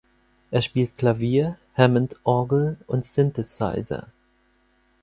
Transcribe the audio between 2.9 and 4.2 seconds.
Synthesizer.